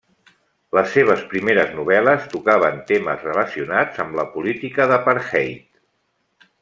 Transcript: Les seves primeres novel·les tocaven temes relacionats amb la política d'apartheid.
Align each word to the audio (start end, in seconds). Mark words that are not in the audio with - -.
Les 0.75 0.87
seves 0.93 1.19
primeres 1.33 1.75
novel·les 1.79 2.25
tocaven 2.31 2.79
temes 2.93 3.21
relacionats 3.29 4.01
amb 4.05 4.19
la 4.21 4.27
política 4.39 4.89
d'apartheid. 4.93 6.51